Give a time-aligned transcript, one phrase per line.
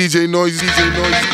[0.00, 1.28] DJ Noise, DJ Noise.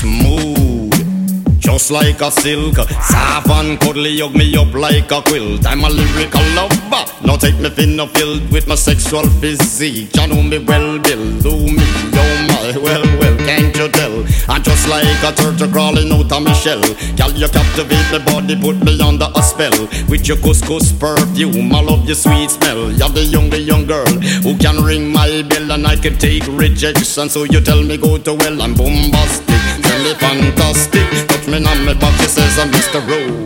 [0.00, 2.76] Smooth, just like a silk.
[2.76, 5.66] Soft and cuddly, hug me up like a quilt.
[5.66, 7.04] I'm a lyrical lover.
[7.26, 10.16] Now take me thin filled with my sexual physique.
[10.16, 11.40] You know me well, Bill.
[11.40, 11.76] Do me,
[12.16, 14.09] oh my, well, well, can't you tell?
[14.50, 16.82] I'm just like a turtle crawling out of my shell.
[17.14, 19.70] Girl, you captivate my body, put me under a spell.
[20.08, 22.90] With your couscous perfume, I love your sweet smell.
[22.90, 24.10] You're the young, the young girl
[24.42, 27.28] who can ring my bell and I can take rejection.
[27.28, 29.54] So you tell me go to well, I'm bombastic,
[29.86, 31.06] tell me fantastic.
[31.28, 33.00] Touch me on my back, says I'm Mr.
[33.06, 33.38] Romantic,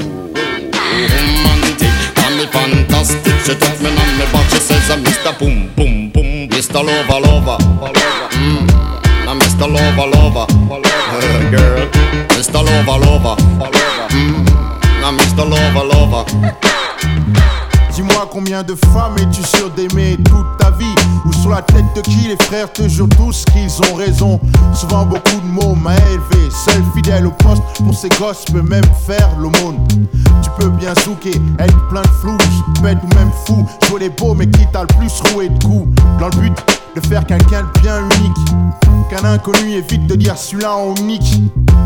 [2.33, 3.35] me fantastic.
[3.45, 5.39] She touch me on my back, she says I'm Mr.
[5.39, 6.81] Boom, boom, boom, Mr.
[6.83, 7.59] Lover, lover.
[8.41, 8.73] Mm.
[9.29, 9.69] I'm Mr.
[9.69, 10.47] Lover, lover.
[17.95, 20.95] Dis-moi combien de femmes es-tu sûr d'aimer toute ta vie?
[21.25, 24.41] Ou sur la tête de qui les frères te jurent tous qu'ils ont raison?
[24.75, 26.51] Souvent beaucoup de mots m'a élevé.
[26.51, 29.87] Seul fidèle au poste pour ses gosses peut même faire l'aumône.
[30.43, 32.37] Tu peux bien souquer, être plein de flou
[32.83, 35.89] Bête ou même fou, jouer les beaux mais qui t'a le plus roué de coups?
[36.19, 36.53] Dans le but
[36.97, 41.41] de faire quelqu'un de bien unique Qu'un inconnu évite de dire celui-là on nique.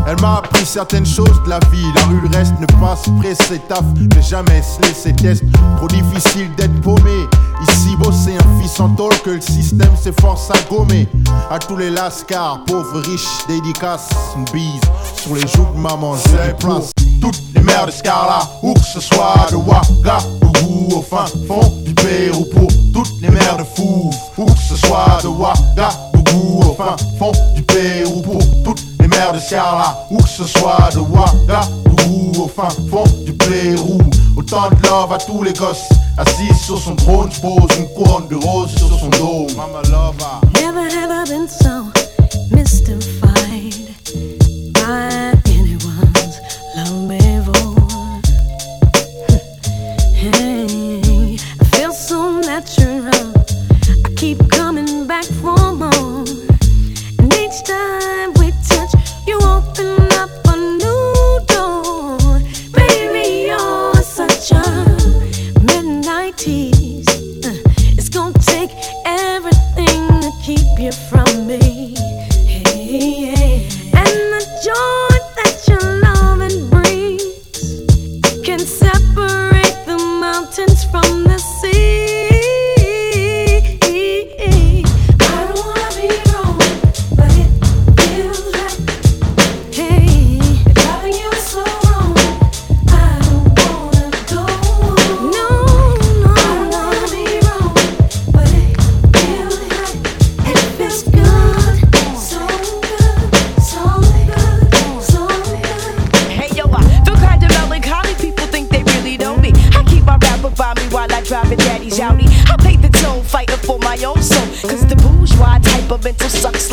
[0.07, 1.85] Elle m'a appris certaines choses de la vie.
[1.95, 3.83] La rue le reste ne passe pressé taf
[4.15, 5.43] Mais jamais se laisser test.
[5.77, 7.27] Trop difficile d'être paumé.
[7.67, 11.07] Ici bosser un fils en tôle que le système s'efforce à gommer.
[11.51, 14.81] À tous les lascars, pauvres, riches, dédicaces Une bise.
[15.15, 16.91] Sur les joues de maman, j'ai place.
[17.21, 21.93] Toutes les mères de Scarla, où que ce soit de Ouagadougou au fin fond du
[21.93, 26.08] Pérou pour toutes les mères de fou, où que ce soit de Ouagadougou
[26.79, 30.99] fin fond du Pérou pour toutes les mères de Scarla, où que ce soit de
[30.99, 33.97] Ouagadougou au fin fond du Pérou.
[34.37, 38.35] Autant de love à tous les gosses, assis sur son trône, pose une couronne de
[38.35, 39.47] roses sur son dos.
[39.57, 40.39] Mama lover.
[40.53, 41.91] Never have I been so
[42.49, 43.89] mystified
[44.75, 45.28] by
[71.69, 73.18] Hey,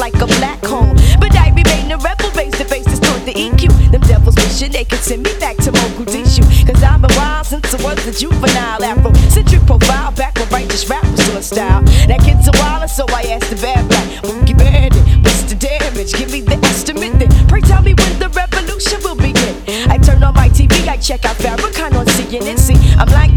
[0.07, 0.95] like a black hole.
[1.19, 3.91] But I remain a rebel, face to face, distort the EQ.
[3.91, 6.43] Them devils wishing they could send me back to Mogadishu.
[6.67, 9.13] Cause I've been wild since I was a juvenile afro.
[9.35, 11.83] Centric profile, back when righteous rap was a style.
[12.07, 16.13] That kid's a wilder, so I asked the bad black, Boogie Bandit, what's the damage?
[16.15, 17.31] Give me the estimate then.
[17.49, 19.55] Pray tell me when the revolution will begin.
[19.91, 22.59] I turn on my TV, I check out Farrakhan on CNN.
[22.59, 23.36] See, I'm like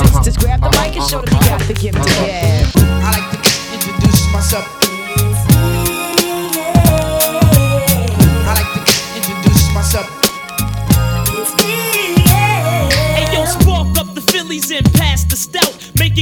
[0.00, 0.22] Uh-huh.
[0.22, 1.08] sisters, grab the mic and uh-huh.
[1.08, 1.98] show them you got the gift.
[1.98, 2.08] Uh-huh.
[2.08, 2.90] Of gab.
[3.02, 4.99] I like to introduce myself.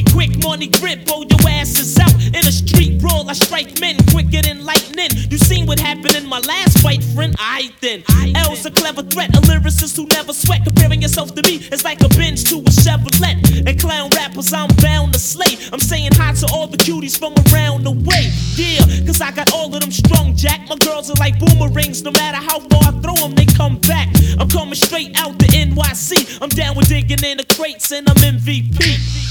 [0.02, 2.14] Quick, money grip, roll your asses out.
[2.28, 5.10] In a street brawl, I strike men quicker than lightning.
[5.30, 7.34] You seen what happened in my last fight, friend?
[7.38, 8.04] I then.
[8.36, 10.64] L's a clever threat, a lyricist who never sweat.
[10.64, 13.66] Comparing yourself to me is like a bench to a Chevrolet.
[13.66, 15.56] And clown rappers, I'm bound to slay.
[15.72, 18.30] I'm saying to all the cuties from around the way.
[18.54, 20.68] Yeah, cause I got all of them strong, Jack.
[20.68, 24.08] My girls are like boomerangs, no matter how far I throw them, they come back.
[24.38, 26.40] I'm coming straight out the NYC.
[26.40, 28.78] I'm down with digging in the crates and I'm MVP.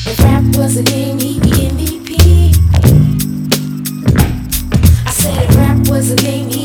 [0.05, 2.55] If rap was a game, he'd be MVP.
[5.05, 6.56] I said if rap was a game,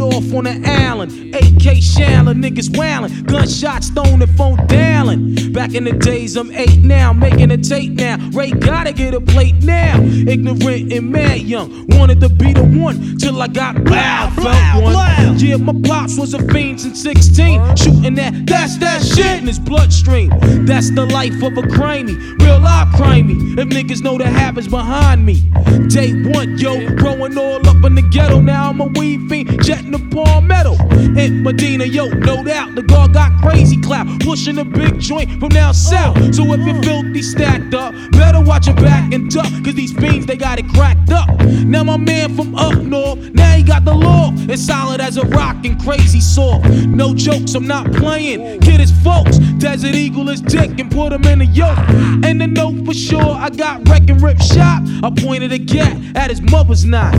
[0.00, 1.34] Started off on the island.
[1.34, 5.52] AK Chandler, niggas wailing, gunshots thrown and phone dialing.
[5.52, 8.16] Back in the days, I'm eight now, making a tape now.
[8.30, 10.00] Ray gotta get a plate now.
[10.00, 15.38] Ignorant and mad young, wanted to be the one till I got loud, felt one.
[15.38, 19.58] Yeah, my pops was a fiend since 16, shooting that, that's that shit in his
[19.58, 20.30] bloodstream.
[20.64, 23.58] That's the life of a crimey, real life crimey.
[23.58, 25.42] If niggas know the habits behind me.
[25.88, 28.40] Day one, yo, growing all up in the ghetto.
[28.40, 30.74] Now I'm a weed fiend, jetting the palmetto.
[31.18, 35.48] In Medina, yo, no doubt, the guard got crazy clout, pushing a big joint from
[35.50, 36.16] down south.
[36.34, 40.26] So if you're filthy stacked up, better watch your back and duck, cause these fiends,
[40.26, 41.28] they got it cracked up.
[41.64, 44.32] Now my man from up north, now he got the law.
[44.34, 46.68] It's solid as a rock and crazy soft.
[46.86, 48.60] No jokes, I'm not playing.
[48.60, 51.78] Kid is folks, Desert Eagle is dick and put him in a yoke.
[52.24, 54.82] And the note for sure, I got wreck and rip shot.
[55.02, 57.16] I pointed a gat at his mother's knot.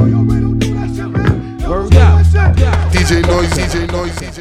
[1.72, 2.11] Word out.
[2.56, 4.41] DJ Noise, DJ Noise.